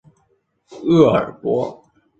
[0.81, 1.79] 厄尔伯。